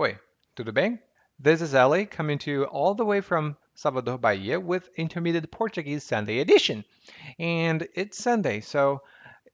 [0.00, 0.18] Oi,
[0.56, 0.98] tudo bem?
[1.38, 6.04] This is Ellie coming to you all the way from Salvador, Bahia with Intermediate Portuguese
[6.04, 6.86] Sunday edition.
[7.38, 9.02] And it's Sunday, so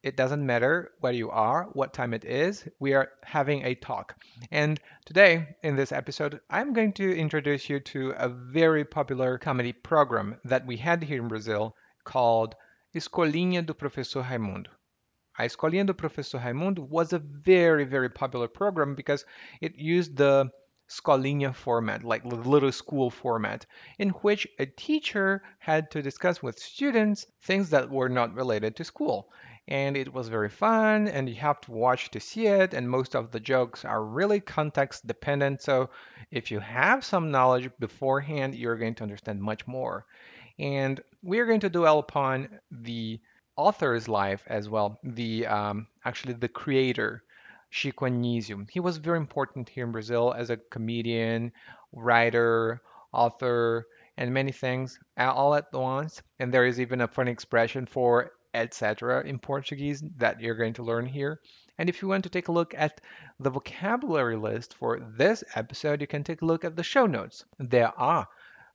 [0.05, 4.15] it doesn't matter where you are, what time it is, we are having a talk.
[4.53, 9.73] And today, in this episode, I'm going to introduce you to a very popular comedy
[9.73, 11.75] program that we had here in Brazil
[12.05, 12.55] called
[12.95, 14.71] Escolinha do Professor Raimundo.
[15.39, 19.25] A Escolinha do Professor Raimundo was a very, very popular program because
[19.61, 20.51] it used the
[20.89, 23.67] Escolinha format, like the little school format,
[23.99, 28.85] in which a teacher had to discuss with students things that were not related to
[28.85, 29.29] school.
[29.69, 33.17] And it was very fun, and you have to watch to see it, and most
[33.17, 35.61] of the jokes are really context dependent.
[35.61, 35.91] So
[36.31, 40.07] if you have some knowledge beforehand, you're going to understand much more.
[40.59, 43.21] And we are going to dwell upon the
[43.57, 47.23] author's life as well, the um, actually the creator,
[47.71, 48.69] Chico Anísio.
[48.71, 51.53] He was very important here in Brazil as a comedian,
[51.93, 52.81] writer,
[53.13, 56.23] author, and many things all at once.
[56.39, 59.23] And there is even a funny expression for etc.
[59.25, 61.41] in Portuguese that you're going to learn here.
[61.79, 63.01] And if you want to take a look at
[63.39, 67.45] the vocabulary list for this episode, you can take a look at the show notes.
[67.59, 68.27] There are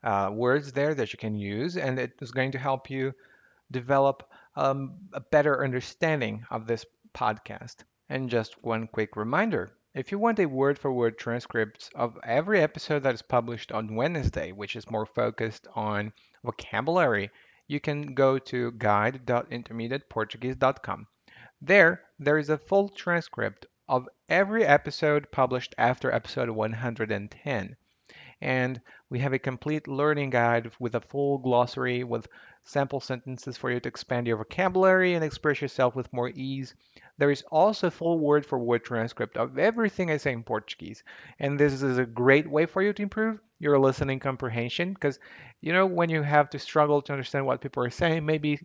[0.04, 3.14] uh, words there that you can use, and it is going to help you
[3.72, 7.78] develop um, a better understanding of this podcast.
[8.10, 12.62] And just one quick reminder if you want a word for word transcript of every
[12.62, 16.14] episode that is published on Wednesday, which is more focused on
[16.44, 17.30] vocabulary,
[17.68, 21.08] you can go to guide.intermediateportuguese.com.
[21.62, 27.76] There, there is a full transcript of every episode published after episode 110
[28.42, 32.28] and we have a complete learning guide with a full glossary with
[32.64, 36.76] sample sentences for you to expand your vocabulary and express yourself with more ease.
[37.18, 41.04] There is also a full word for word transcript of everything I say in Portuguese.
[41.40, 45.20] And this is a great way for you to improve your listening comprehension because,
[45.62, 48.60] you know, when you have to struggle to understand what people are saying, maybe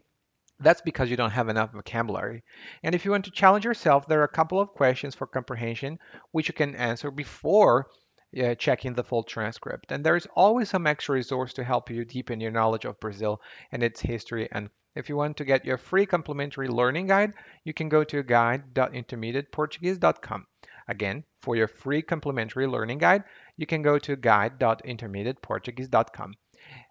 [0.59, 2.43] that's because you don't have enough vocabulary.
[2.83, 5.99] And if you want to challenge yourself, there are a couple of questions for comprehension
[6.33, 7.89] which you can answer before
[8.37, 9.93] uh, checking the full transcript.
[9.93, 13.41] And there's always some extra resource to help you deepen your knowledge of Brazil
[13.73, 14.49] and its history.
[14.53, 18.23] And if you want to get your free complimentary learning guide, you can go to
[18.23, 20.47] guide.intermediateportuguese.com.
[20.89, 23.23] Again, for your free complimentary learning guide,
[23.57, 26.35] you can go to guide.intermediateportuguese.com.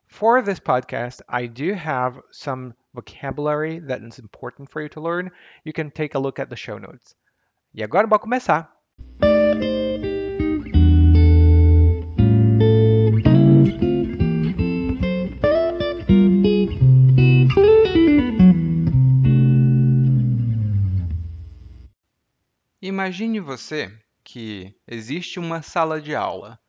[0.08, 5.32] For this podcast, I do have some vocabulary that is important for you to learn.
[5.64, 7.16] You can take a look at the show notes.
[7.74, 8.70] E agora, vamos começar!
[22.88, 23.92] Imagine você
[24.24, 26.60] que existe uma sala de aula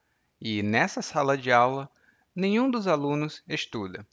[0.40, 1.90] e nessa sala de aula
[2.34, 4.06] nenhum dos alunos estuda.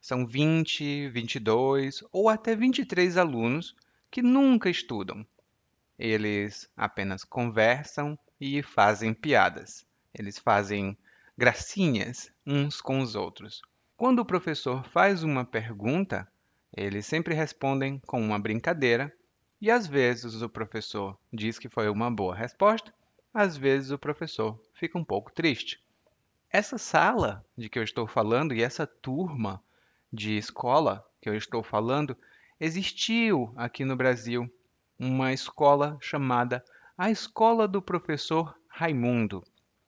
[0.00, 3.76] São 20, 22 ou até 23 alunos
[4.10, 5.26] que nunca estudam.
[5.98, 9.84] Eles apenas conversam e fazem piadas.
[10.14, 10.96] Eles fazem
[11.36, 13.60] gracinhas uns com os outros.
[13.94, 16.26] Quando o professor faz uma pergunta,
[16.74, 19.14] eles sempre respondem com uma brincadeira
[19.62, 22.92] e às vezes o professor diz que foi uma boa resposta,
[23.32, 25.80] às vezes o professor fica um pouco triste.
[26.50, 29.62] Essa sala de que eu estou falando e essa turma
[30.12, 32.16] de escola que eu estou falando
[32.58, 34.52] existiu aqui no Brasil
[34.98, 36.64] uma escola chamada
[36.98, 39.44] a Escola do Professor Raimundo.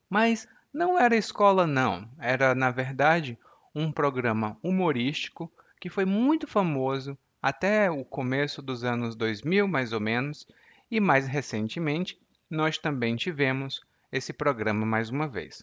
[0.09, 2.09] Mas não era escola, não.
[2.21, 3.37] Era, na verdade,
[3.75, 10.01] um programa humorístico que foi muito famoso até o começo dos anos 2000, mais ou
[10.01, 10.47] menos,
[10.91, 12.19] e mais recentemente
[12.49, 15.63] nós também tivemos esse programa mais uma vez.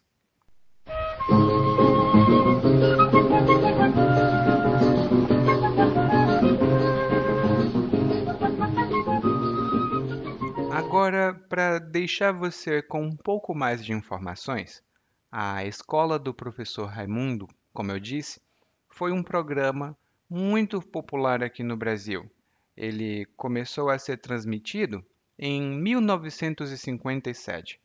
[10.72, 14.84] Agora, para deixar você com um pouco mais de informações,
[15.32, 18.40] a Escola do Professor Raimundo, como eu disse,
[18.88, 19.98] foi um programa
[20.32, 22.32] muito popular aqui no Brasil.
[22.78, 25.06] Ele começou a ser transmitido
[25.38, 27.78] em 1957,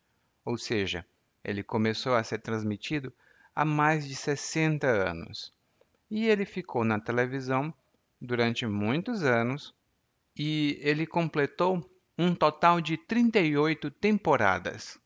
[0.45, 1.05] ou seja,
[1.43, 3.13] ele começou a ser transmitido
[3.53, 5.53] há mais de 60 anos.
[6.09, 7.75] E ele ficou na televisão
[8.21, 9.75] durante muitos anos
[10.39, 11.85] e ele completou
[12.17, 14.97] um total de 38 temporadas.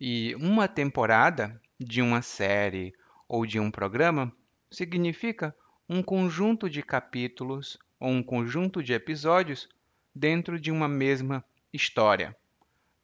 [0.00, 2.92] E uma temporada de uma série
[3.28, 4.32] ou de um programa
[4.72, 5.54] significa
[5.88, 9.68] um conjunto de capítulos ou um conjunto de episódios
[10.14, 12.36] dentro de uma mesma história.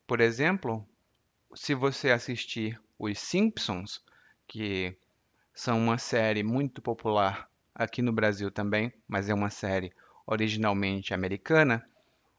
[0.07, 0.87] Por exemplo,
[1.55, 4.03] se você assistir Os Simpsons,
[4.47, 4.97] que
[5.55, 9.93] são uma série muito popular aqui no Brasil também, mas é uma série
[10.27, 11.87] originalmente americana,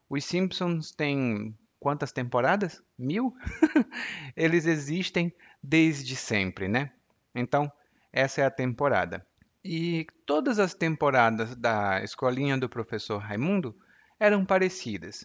[0.09, 2.81] Os Simpsons têm quantas temporadas?
[2.97, 3.35] Mil?
[4.35, 6.91] Eles existem desde sempre, né?
[7.33, 7.71] Então,
[8.11, 9.25] essa é a temporada.
[9.63, 13.77] E todas as temporadas da Escolinha do Professor Raimundo
[14.19, 15.23] eram parecidas.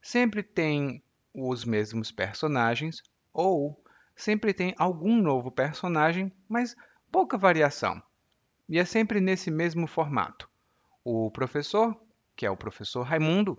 [0.00, 1.02] Sempre tem
[1.34, 3.02] os mesmos personagens
[3.32, 3.82] ou
[4.14, 6.76] sempre tem algum novo personagem, mas
[7.10, 8.00] pouca variação.
[8.68, 10.48] E é sempre nesse mesmo formato.
[11.02, 12.00] O professor,
[12.36, 13.58] que é o professor Raimundo,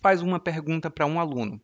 [0.00, 1.60] faz uma pergunta para um aluno.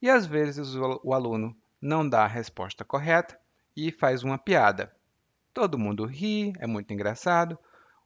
[0.00, 3.36] E às vezes o aluno não dá a resposta correta
[3.76, 4.93] e faz uma piada.
[5.54, 7.56] Todo mundo ri, é muito engraçado.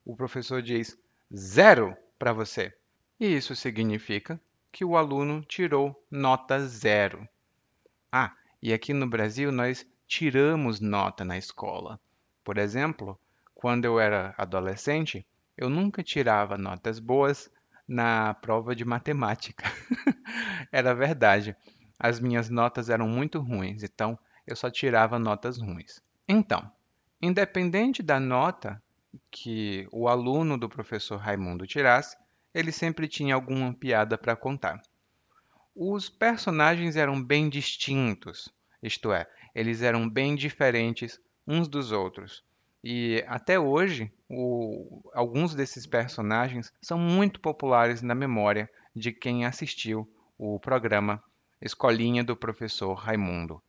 [0.04, 0.98] O professor diz
[1.34, 2.76] zero para você.
[3.18, 4.38] E isso significa
[4.70, 7.26] que o aluno tirou nota zero.
[8.12, 11.98] Ah, e aqui no Brasil nós tiramos nota na escola.
[12.44, 13.18] Por exemplo,
[13.54, 17.50] quando eu era adolescente, eu nunca tirava notas boas
[17.88, 19.64] na prova de matemática.
[20.70, 21.56] era verdade.
[21.98, 25.98] As minhas notas eram muito ruins, então eu só tirava notas ruins.
[26.28, 26.70] Então,
[27.20, 28.80] Independente da nota
[29.30, 32.16] que o aluno do professor Raimundo tirasse,
[32.54, 34.80] ele sempre tinha alguma piada para contar.
[35.74, 38.48] Os personagens eram bem distintos,
[38.82, 42.44] isto é, eles eram bem diferentes uns dos outros.
[42.84, 50.08] E até hoje, o, alguns desses personagens são muito populares na memória de quem assistiu
[50.38, 51.22] o programa
[51.60, 53.60] Escolinha do Professor Raimundo.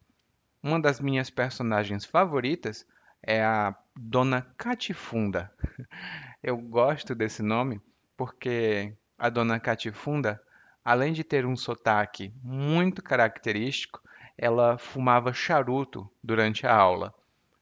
[0.61, 2.85] Uma das minhas personagens favoritas
[3.21, 5.51] é a Dona Catifunda.
[6.41, 7.81] Eu gosto desse nome
[8.15, 10.41] porque a Dona Catifunda,
[10.83, 14.01] além de ter um sotaque muito característico,
[14.37, 17.13] ela fumava charuto durante a aula.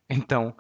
[0.09, 0.55] Então,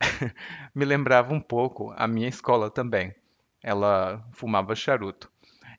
[0.74, 3.14] me lembrava um pouco a minha escola também.
[3.62, 5.30] Ela fumava charuto.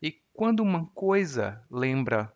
[0.02, 2.31] E quando uma coisa lembra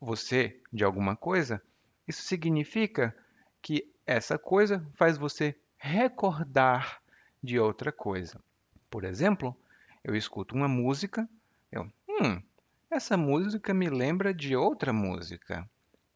[0.00, 1.62] você de alguma coisa,
[2.08, 3.14] isso significa
[3.62, 7.00] que essa coisa faz você recordar
[7.40, 8.42] de outra coisa.
[8.90, 9.56] Por exemplo,
[10.02, 11.28] eu escuto uma música,
[11.70, 12.42] eu, hum,
[12.90, 15.64] essa música me lembra de outra música.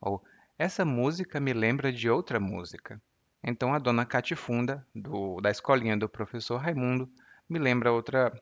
[0.01, 0.21] Ou
[0.59, 3.01] essa música me lembra de outra música.
[3.45, 7.09] Então a dona Catifunda, do, da escolinha do professor Raimundo,
[7.49, 8.33] me lembra outra,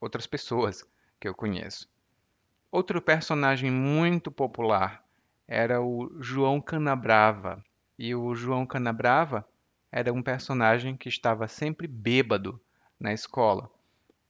[0.00, 0.82] outras pessoas
[1.20, 1.86] que eu conheço.
[2.72, 5.04] Outro personagem muito popular
[5.46, 7.62] era o João Canabrava,
[7.98, 9.46] e o João Canabrava
[9.90, 12.60] era um personagem que estava sempre bêbado
[12.98, 13.70] na escola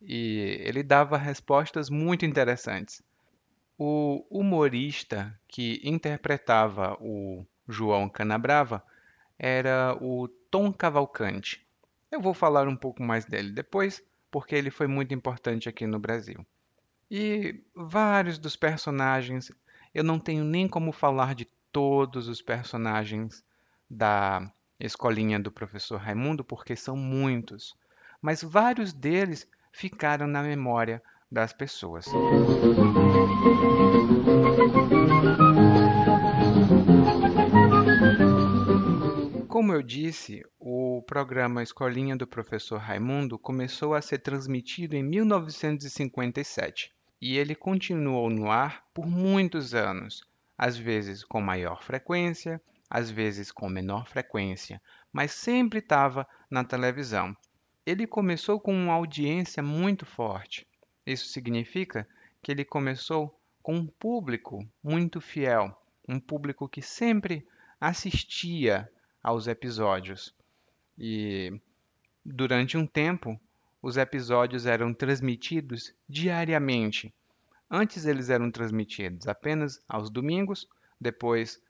[0.07, 3.03] e ele dava respostas muito interessantes.
[3.79, 8.85] O humorista que interpretava o João Canabrava
[9.39, 11.67] era o Tom Cavalcante.
[12.11, 15.99] Eu vou falar um pouco mais dele depois, porque ele foi muito importante aqui no
[15.99, 16.47] Brasil.
[17.11, 19.51] E vários dos personagens,
[19.93, 23.45] eu não tenho nem como falar de todos os personagens
[23.89, 27.77] da escolinha do professor Raimundo, porque são muitos,
[28.21, 32.07] mas vários deles ficaram na memória das pessoas.
[39.49, 46.93] Como eu disse, o programa Escolinha do Professor Raimundo começou a ser transmitido em 1957
[47.21, 50.23] e ele continuou no ar por muitos anos,
[50.59, 52.61] às vezes com maior frequência,
[52.95, 54.81] às vezes com menor frequência,
[55.13, 57.37] mas sempre estava na televisão.
[57.85, 60.65] Ele começou com uma audiência muito forte.
[61.05, 62.07] Isso significa
[62.41, 65.77] que ele começou com um público muito fiel,
[66.09, 67.45] um público que sempre
[67.81, 68.89] assistia
[69.21, 70.33] aos episódios.
[70.97, 71.53] E
[72.25, 73.37] durante um tempo,
[73.83, 77.13] os episódios eram transmitidos diariamente.
[77.69, 80.69] Antes eles eram transmitidos apenas aos domingos,
[81.01, 81.61] depois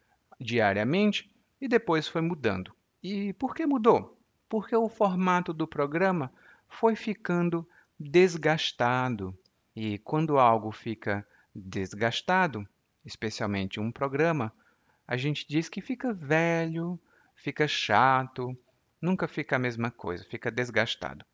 [0.40, 2.72] diariamente e depois foi mudando.
[3.02, 4.18] E por que mudou?
[4.48, 6.32] Porque o formato do programa
[6.68, 9.36] foi ficando desgastado.
[9.74, 12.66] E quando algo fica desgastado,
[13.04, 14.52] especialmente um programa,
[15.06, 16.98] a gente diz que fica velho,
[17.34, 18.56] fica chato,
[19.00, 21.24] nunca fica a mesma coisa, fica desgastado.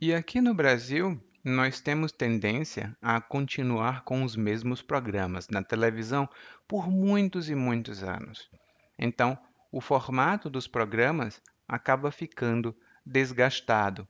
[0.00, 6.28] E aqui no Brasil, nós temos tendência a continuar com os mesmos programas na televisão
[6.66, 8.50] por muitos e muitos anos.
[8.98, 9.38] Então,
[9.70, 12.74] o formato dos programas acaba ficando
[13.04, 14.08] desgastado.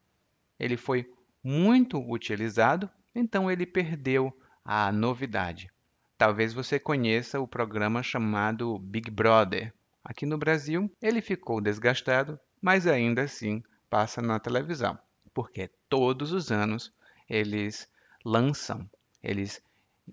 [0.58, 1.12] Ele foi
[1.42, 4.32] muito utilizado, então ele perdeu
[4.64, 5.70] a novidade.
[6.16, 9.72] Talvez você conheça o programa chamado Big Brother,
[10.04, 14.98] Aqui no Brasil, ele ficou desgastado, mas ainda assim passa na televisão,
[15.32, 16.92] porque todos os anos
[17.28, 17.88] eles
[18.24, 18.88] lançam,
[19.22, 19.62] eles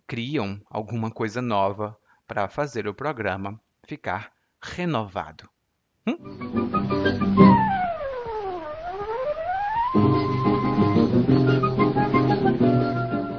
[0.07, 5.49] criam alguma coisa nova para fazer o programa ficar renovado.
[6.07, 6.17] Hum?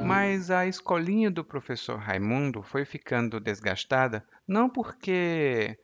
[0.05, 5.77] Mas a escolinha do professor Raimundo foi ficando desgastada não porque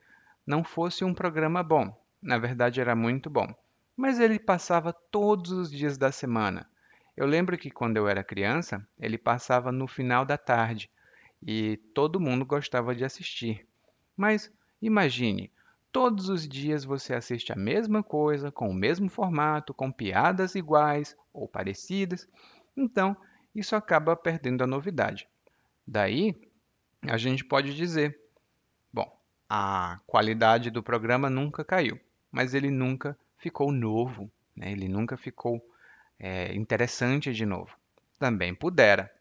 [0.46, 3.48] não fosse um programa bom, na verdade era muito bom,
[3.96, 6.70] mas ele passava todos os dias da semana.
[7.20, 10.90] Eu lembro que quando eu era criança, ele passava no final da tarde
[11.46, 13.68] e todo mundo gostava de assistir.
[14.16, 14.50] Mas
[14.82, 15.52] imagine,
[15.92, 21.14] todos os dias você assiste a mesma coisa, com o mesmo formato, com piadas iguais
[21.34, 22.26] ou parecidas.
[22.78, 23.18] Então,
[23.54, 25.28] isso acaba perdendo a novidade.
[25.86, 26.34] Daí,
[27.02, 28.18] a gente pode dizer:
[28.94, 29.14] bom,
[29.50, 32.00] a qualidade do programa nunca caiu,
[32.32, 34.72] mas ele nunca ficou novo, né?
[34.72, 35.62] ele nunca ficou
[36.20, 37.76] é, interessante de novo.
[38.20, 39.12] Também pudera,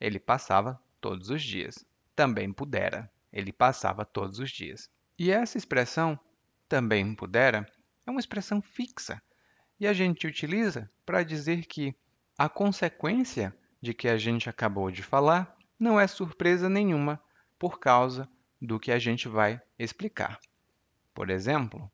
[0.00, 1.84] ele passava todos os dias.
[2.14, 4.88] Também pudera, ele passava todos os dias.
[5.18, 6.18] E essa expressão,
[6.68, 7.66] também pudera,
[8.06, 9.20] é uma expressão fixa
[9.80, 11.94] e a gente utiliza para dizer que
[12.36, 17.20] a consequência de que a gente acabou de falar não é surpresa nenhuma
[17.58, 18.28] por causa
[18.60, 20.38] do que a gente vai explicar.
[21.14, 21.90] Por exemplo,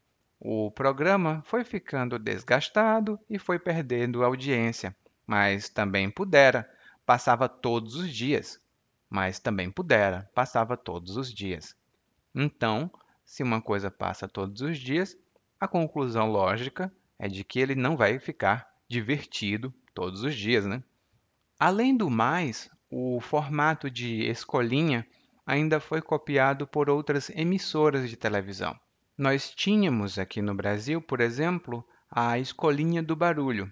[0.47, 4.95] o programa foi ficando desgastado e foi perdendo audiência,
[5.27, 6.71] mas também pudera,
[7.07, 8.61] passava todos os dias.
[9.09, 11.75] Mas também pudera, passava todos os dias.
[12.35, 12.91] Então,
[13.25, 15.17] se uma coisa passa todos os dias,
[15.59, 20.83] a conclusão lógica é de que ele não vai ficar divertido todos os dias, né?
[21.59, 25.07] Além do mais, o formato de escolinha
[25.47, 28.79] ainda foi copiado por outras emissoras de televisão.
[29.17, 33.71] Nós tínhamos aqui no Brasil, por exemplo, a Escolinha do Barulho.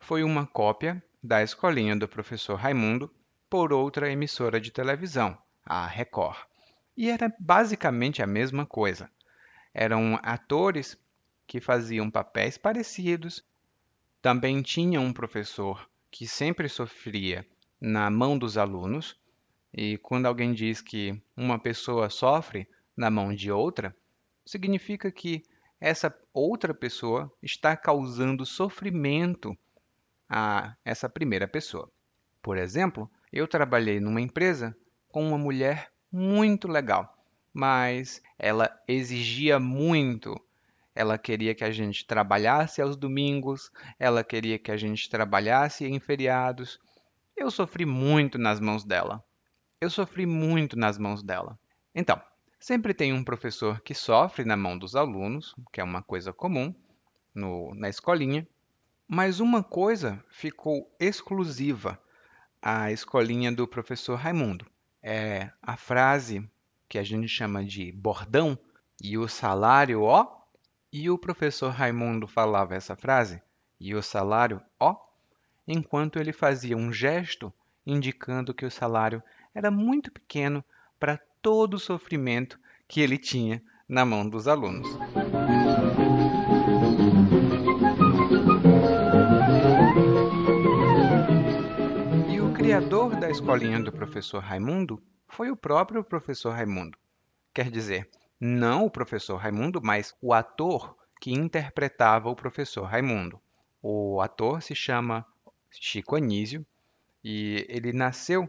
[0.00, 3.08] Foi uma cópia da Escolinha do Professor Raimundo
[3.48, 6.36] por outra emissora de televisão, a Record.
[6.96, 9.08] E era basicamente a mesma coisa.
[9.72, 10.98] Eram atores
[11.46, 13.44] que faziam papéis parecidos.
[14.20, 17.46] Também tinha um professor que sempre sofria
[17.80, 19.16] na mão dos alunos.
[19.72, 23.96] E quando alguém diz que uma pessoa sofre na mão de outra,
[24.44, 25.42] significa que
[25.80, 29.56] essa outra pessoa está causando sofrimento
[30.28, 31.90] a essa primeira pessoa.
[32.42, 34.76] Por exemplo, eu trabalhei numa empresa
[35.08, 37.16] com uma mulher muito legal,
[37.52, 40.34] mas ela exigia muito
[40.94, 45.98] ela queria que a gente trabalhasse aos domingos, ela queria que a gente trabalhasse em
[45.98, 46.78] feriados.
[47.36, 49.24] Eu sofri muito nas mãos dela.
[49.80, 51.58] Eu sofri muito nas mãos dela.
[51.92, 52.20] Então,
[52.64, 56.74] sempre tem um professor que sofre na mão dos alunos, que é uma coisa comum
[57.34, 58.48] no, na escolinha,
[59.06, 62.00] mas uma coisa ficou exclusiva
[62.62, 64.64] à escolinha do professor Raimundo.
[65.02, 66.50] É a frase
[66.88, 68.58] que a gente chama de bordão
[68.98, 70.26] e o salário, ó,
[70.90, 73.42] e o professor Raimundo falava essa frase,
[73.78, 74.96] e o salário, ó,
[75.68, 77.52] enquanto ele fazia um gesto
[77.86, 79.22] indicando que o salário
[79.54, 80.64] era muito pequeno
[80.98, 82.58] para todo o sofrimento
[82.88, 84.88] que ele tinha na mão dos alunos.
[92.32, 96.96] E o criador da escolinha do professor Raimundo foi o próprio professor Raimundo.
[97.52, 98.08] Quer dizer,
[98.40, 103.38] não o professor Raimundo, mas o ator que interpretava o professor Raimundo.
[103.82, 105.26] O ator se chama
[105.70, 106.64] Chico Anísio
[107.22, 108.48] e ele nasceu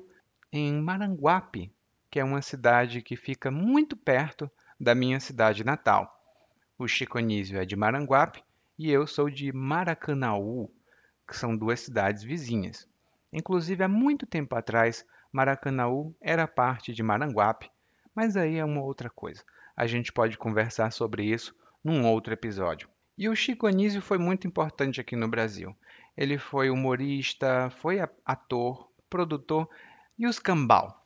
[0.50, 1.76] em Maranguape,
[2.16, 6.18] que é uma cidade que fica muito perto da minha cidade natal.
[6.80, 8.42] O Chico Anísio é de Maranguape
[8.80, 10.72] e eu sou de Maracanaú,
[11.28, 12.88] que são duas cidades vizinhas.
[13.34, 17.70] Inclusive, há muito tempo atrás, Maracanaú era parte de Maranguape,
[18.16, 19.44] mas aí é uma outra coisa
[19.76, 21.54] a gente pode conversar sobre isso
[21.84, 22.88] num outro episódio.
[23.18, 25.76] E o Chico Anísio foi muito importante aqui no Brasil.
[26.16, 29.70] Ele foi humorista, foi ator, produtor
[30.18, 31.05] e o escambau.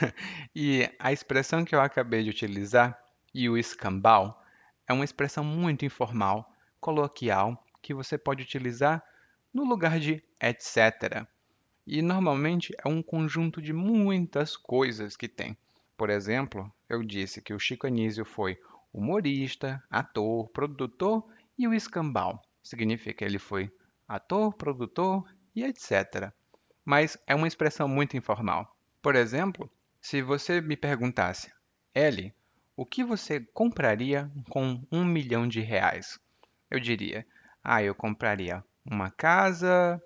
[0.54, 2.98] e a expressão que eu acabei de utilizar,
[3.34, 4.42] e o escambau,
[4.86, 9.02] é uma expressão muito informal, coloquial, que você pode utilizar
[9.52, 11.26] no lugar de etc.
[11.86, 15.56] E normalmente é um conjunto de muitas coisas que tem.
[15.96, 18.58] Por exemplo, eu disse que o Chico Anísio foi
[18.92, 21.24] humorista, ator, produtor
[21.58, 22.40] e o escambau.
[22.62, 23.72] Significa que ele foi
[24.06, 26.32] ator, produtor e etc.
[26.84, 28.76] Mas é uma expressão muito informal.
[29.00, 29.70] Por exemplo,
[30.02, 31.52] se você me perguntasse,
[31.94, 32.34] Ellie,
[32.76, 36.18] o que você compraria com um milhão de reais?
[36.68, 37.24] Eu diria,
[37.62, 40.02] ah, eu compraria uma casa,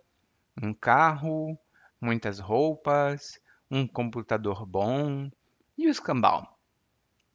[0.62, 1.58] um carro,
[1.98, 5.30] muitas roupas, um computador bom
[5.78, 6.58] e o escambau.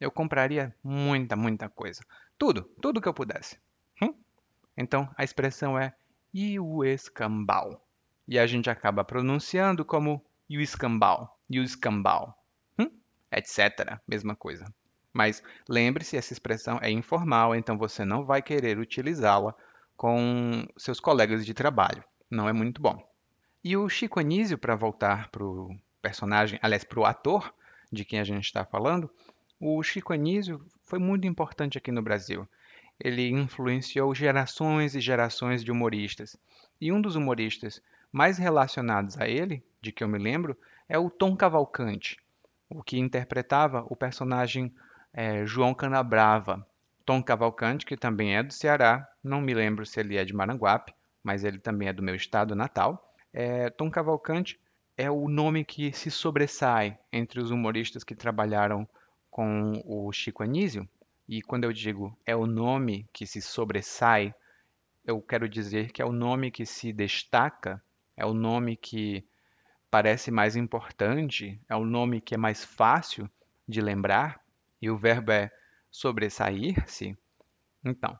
[0.00, 2.04] Eu compraria muita, muita coisa.
[2.38, 3.58] Tudo, tudo que eu pudesse.
[4.00, 4.14] Hum?
[4.76, 5.92] Então a expressão é
[6.32, 7.84] e o escambau.
[8.26, 12.38] E a gente acaba pronunciando como e o escambau, e o escambau?
[13.32, 13.98] Etc.
[14.06, 14.72] Mesma coisa.
[15.12, 19.54] Mas lembre-se, essa expressão é informal, então você não vai querer utilizá-la
[19.96, 22.02] com seus colegas de trabalho.
[22.30, 23.06] Não é muito bom.
[23.62, 27.54] E o Chico Anísio, para voltar para o personagem, aliás, para o ator
[27.92, 29.10] de quem a gente está falando,
[29.60, 32.48] o Chico Anísio foi muito importante aqui no Brasil.
[32.98, 36.36] Ele influenciou gerações e gerações de humoristas.
[36.80, 40.56] E um dos humoristas mais relacionados a ele, de que eu me lembro,
[40.88, 42.18] é o Tom Cavalcante,
[42.74, 44.72] o que interpretava o personagem
[45.12, 46.66] é, João Canabrava.
[47.04, 50.94] Tom Cavalcante, que também é do Ceará, não me lembro se ele é de Maranguape,
[51.22, 53.12] mas ele também é do meu estado natal.
[53.32, 54.58] É, Tom Cavalcante
[54.96, 58.88] é o nome que se sobressai entre os humoristas que trabalharam
[59.30, 60.88] com o Chico Anísio.
[61.28, 64.34] E quando eu digo é o nome que se sobressai,
[65.04, 67.82] eu quero dizer que é o nome que se destaca,
[68.16, 69.24] é o nome que
[69.92, 73.28] parece mais importante, é o nome que é mais fácil
[73.68, 74.40] de lembrar,
[74.80, 75.50] e o verbo é
[75.90, 77.14] sobressair-se,
[77.84, 78.18] então,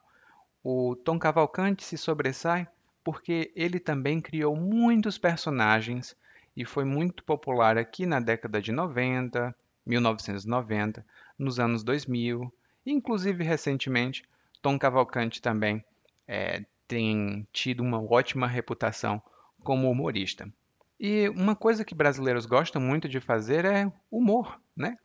[0.62, 2.68] o Tom Cavalcante se sobressai
[3.02, 6.14] porque ele também criou muitos personagens
[6.54, 11.06] e foi muito popular aqui na década de 90, 1990,
[11.38, 12.52] nos anos 2000,
[12.84, 14.24] e inclusive recentemente,
[14.60, 15.82] Tom Cavalcante também
[16.28, 19.22] é, tem tido uma ótima reputação
[19.64, 20.52] como humorista.
[21.04, 24.96] E uma coisa que brasileiros gostam muito de fazer é humor, né?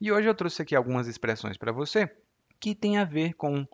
[0.00, 2.12] E hoje eu trouxe aqui algumas expressões para você
[2.58, 3.64] que têm a ver com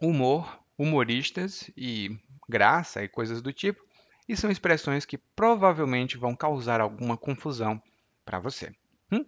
[0.00, 2.18] humor, humoristas e
[2.48, 3.84] graça e coisas do tipo,
[4.26, 7.78] e são expressões que provavelmente vão causar alguma confusão
[8.24, 8.74] para você.
[9.12, 9.26] Hum?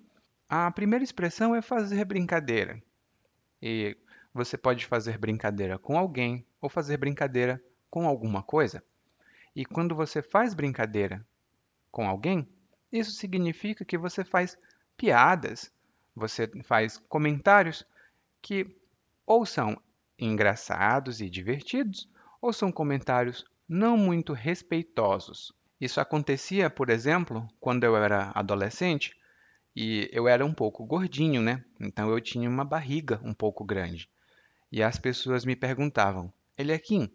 [0.48, 2.82] A primeira expressão é fazer brincadeira.
[3.60, 3.94] E
[4.32, 8.82] você pode fazer brincadeira com alguém ou fazer brincadeira com alguma coisa.
[9.54, 11.22] E quando você faz brincadeira
[11.90, 12.48] com alguém,
[12.90, 14.58] isso significa que você faz
[14.96, 15.72] piadas
[16.14, 17.84] você faz comentários
[18.42, 18.76] que
[19.26, 19.80] ou são
[20.18, 22.08] engraçados e divertidos,
[22.42, 25.52] ou são comentários não muito respeitosos.
[25.80, 29.16] Isso acontecia, por exemplo, quando eu era adolescente
[29.74, 31.64] e eu era um pouco gordinho, né?
[31.80, 34.10] Então eu tinha uma barriga um pouco grande.
[34.70, 37.10] E as pessoas me perguntavam: Eliakim,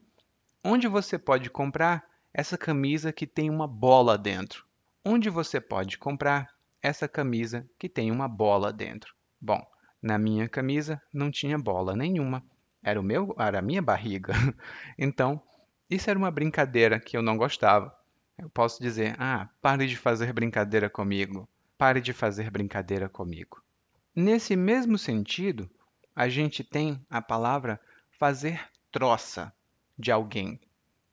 [0.64, 4.65] onde você pode comprar essa camisa que tem uma bola dentro?
[5.08, 6.48] Onde você pode comprar
[6.82, 9.14] essa camisa que tem uma bola dentro.
[9.40, 9.64] Bom,
[10.02, 12.44] na minha camisa não tinha bola nenhuma.
[12.84, 14.34] Era o meu, era a minha barriga.
[14.98, 15.40] Então,
[15.88, 17.96] isso era uma brincadeira que eu não gostava.
[18.36, 21.48] Eu posso dizer: "Ah, pare de fazer brincadeira comigo.
[21.78, 23.62] Pare de fazer brincadeira comigo."
[24.16, 25.70] Nesse mesmo sentido,
[26.16, 27.80] a gente tem a palavra
[28.18, 29.54] fazer troça
[30.00, 30.60] de alguém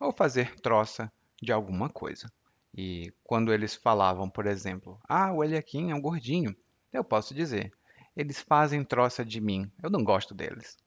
[0.00, 2.32] ou fazer troça de alguma coisa.
[2.74, 6.56] E quando eles falavam, por exemplo, ah, o Eliakim é um gordinho,
[6.92, 7.72] eu posso dizer,
[8.16, 10.78] eles fazem troça de mim, eu não gosto deles.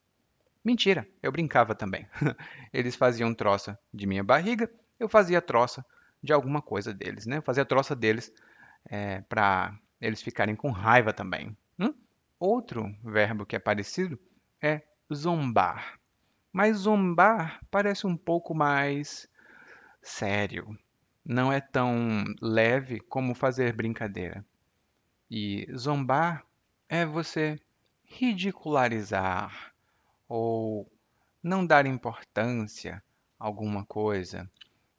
[0.64, 2.08] Mentira, eu brincava também.
[2.74, 4.70] eles faziam troça de minha barriga,
[5.00, 5.86] eu fazia troça
[6.24, 7.38] de alguma coisa deles, né?
[7.38, 8.34] Eu fazia troça deles
[8.86, 11.56] é, para eles ficarem com raiva também.
[11.78, 11.94] Hum?
[12.40, 14.20] Outro verbo que é parecido
[14.60, 14.82] é
[15.14, 16.00] zombar.
[16.52, 19.30] Mas zombar parece um pouco mais
[20.02, 20.76] sério
[21.26, 24.46] não é tão leve como fazer brincadeira.
[25.30, 26.46] E zombar
[26.88, 27.60] é você
[28.04, 29.74] ridicularizar
[30.30, 30.90] ou
[31.42, 33.04] não dar importância
[33.40, 34.50] a alguma coisa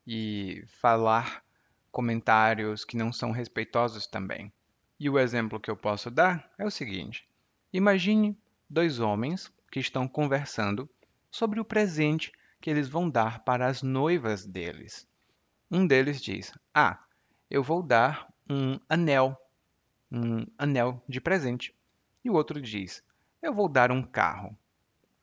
[0.06, 1.44] e falar
[1.92, 4.52] comentários que não são respeitosos também.
[4.98, 7.28] E o exemplo que eu posso dar é o seguinte:
[7.72, 8.36] imagine
[8.68, 10.88] dois homens que estão conversando
[11.30, 15.06] sobre o presente que eles vão dar para as noivas deles.
[15.70, 16.98] Um deles diz: Ah,
[17.50, 19.36] eu vou dar um anel,
[20.10, 21.74] um anel de presente.
[22.24, 23.02] E o outro diz:
[23.42, 24.56] Eu vou dar um carro.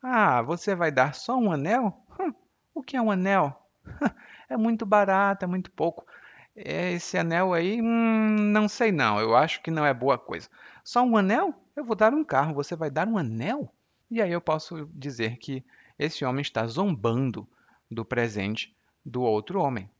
[0.02, 1.98] Ah, você vai dar só um anel?
[2.20, 2.34] Hum,
[2.74, 3.58] o que é um anel?
[4.48, 6.06] é muito barato, é muito pouco.
[6.54, 10.48] Esse anel aí, hum, não sei não, eu acho que não é boa coisa.
[10.84, 11.54] Só um anel?
[11.74, 13.72] Eu vou dar um carro, você vai dar um anel?
[14.10, 15.64] E aí eu posso dizer que
[15.98, 17.48] esse homem está zombando
[17.90, 19.90] do presente do outro homem.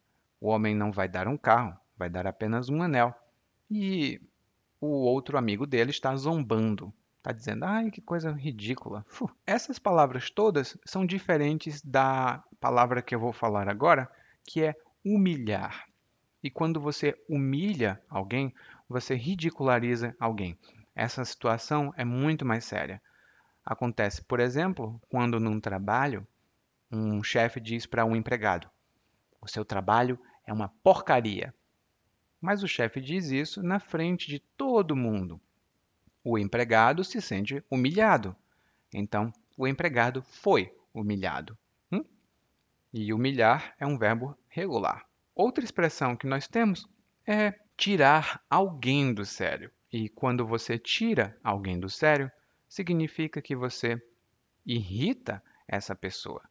[0.44, 3.14] O homem não vai dar um carro, vai dar apenas um anel.
[3.70, 4.20] E
[4.78, 6.92] o outro amigo dele está zombando
[7.24, 9.02] Está dizendo, ai, que coisa ridícula.
[9.46, 14.11] Essas palavras todas são diferentes da palavra que eu vou falar agora,
[14.46, 15.87] que é humilhar.
[16.42, 18.54] E quando você humilha alguém,
[18.87, 20.59] você ridiculariza alguém.
[20.94, 23.00] Essa situação é muito mais séria.
[23.64, 26.28] Acontece, por exemplo, quando num trabalho
[26.92, 28.68] um chefe diz para um empregado:
[29.40, 31.54] O seu trabalho é uma porcaria.
[32.40, 35.40] Mas o chefe diz isso na frente de todo mundo.
[36.22, 38.37] O empregado se sente humilhado.
[38.92, 41.57] Então, o empregado foi humilhado.
[41.90, 42.04] Hum?
[42.92, 45.07] E humilhar é um verbo regular.
[45.35, 46.88] Outra expressão que nós temos
[47.26, 49.70] é tirar alguém do sério.
[49.92, 52.30] E quando você tira alguém do sério,
[52.68, 54.00] significa que você
[54.66, 56.42] irrita essa pessoa.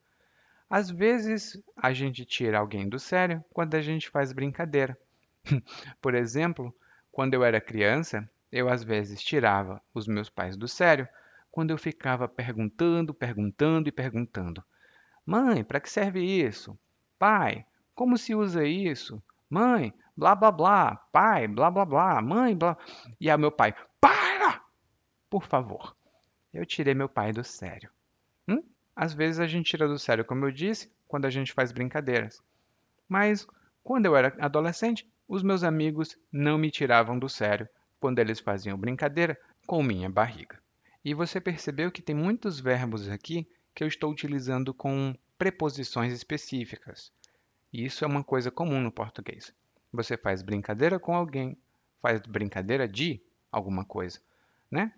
[0.76, 4.98] Às vezes, a gente tira alguém do sério quando a gente faz brincadeira.
[6.02, 6.76] Por exemplo,
[7.12, 11.08] quando eu era criança, eu às vezes tirava os meus pais do sério
[11.52, 14.64] quando eu ficava perguntando, perguntando e perguntando.
[15.24, 16.76] Mãe, para que serve isso?
[17.20, 19.22] Pai, como se usa isso?
[19.48, 20.96] Mãe, blá blá blá.
[21.12, 22.20] Pai, blá blá blá.
[22.20, 22.76] Mãe, blá.
[23.22, 24.60] E aí meu pai, para!
[25.30, 25.96] Por favor.
[26.52, 27.92] Eu tirei meu pai do sério.
[28.96, 32.42] Às vezes a gente tira do sério, como eu disse, quando a gente faz brincadeiras.
[33.08, 33.48] Mas
[33.84, 37.68] quando eu era adolescente, os meus amigos não me tiravam do sério
[38.00, 40.60] quando eles faziam brincadeira com minha barriga.
[41.04, 47.12] E você percebeu que tem muitos verbos aqui que eu estou utilizando com preposições específicas.
[47.72, 49.54] E isso é uma coisa comum no português.
[49.92, 51.58] Você faz brincadeira com alguém,
[52.02, 54.20] faz brincadeira de alguma coisa,
[54.70, 54.94] né?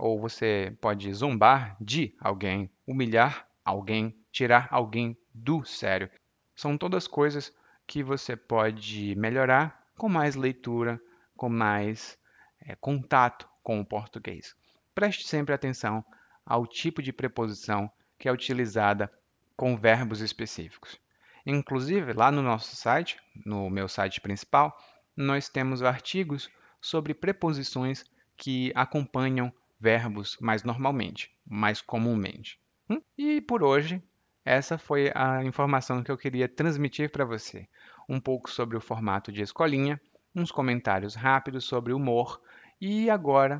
[0.00, 6.10] Ou você pode zombar de alguém, humilhar alguém, tirar alguém do sério.
[6.56, 7.54] São todas coisas
[7.86, 10.98] que você pode melhorar com mais leitura,
[11.36, 12.18] com mais
[12.62, 14.56] é, contato com o português.
[14.94, 16.02] Preste sempre atenção
[16.46, 19.12] ao tipo de preposição que é utilizada
[19.54, 20.98] com verbos específicos.
[21.44, 24.74] Inclusive, lá no nosso site, no meu site principal,
[25.14, 26.48] nós temos artigos
[26.80, 32.60] sobre preposições que acompanham verbos mais normalmente, mais comumente.
[32.88, 33.00] Hum?
[33.16, 34.02] E por hoje,
[34.44, 37.68] essa foi a informação que eu queria transmitir para você.
[38.08, 40.00] Um pouco sobre o formato de escolinha,
[40.34, 42.40] uns comentários rápidos sobre humor
[42.80, 43.58] e agora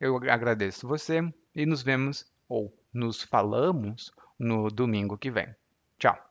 [0.00, 1.20] eu agradeço você
[1.54, 5.54] e nos vemos ou nos falamos no domingo que vem.
[5.98, 6.29] Tchau!